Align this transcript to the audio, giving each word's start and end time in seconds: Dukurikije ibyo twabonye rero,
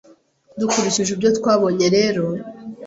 Dukurikije 0.59 1.09
ibyo 1.15 1.29
twabonye 1.37 1.87
rero, 1.95 2.23